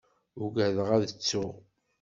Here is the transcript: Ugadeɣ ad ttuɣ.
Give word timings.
Ugadeɣ 0.43 0.89
ad 0.95 1.03
ttuɣ. 1.09 1.53